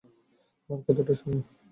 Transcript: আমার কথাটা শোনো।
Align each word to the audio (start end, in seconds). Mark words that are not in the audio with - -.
আমার 0.69 0.81
কথাটা 0.85 1.13
শোনো। 1.19 1.39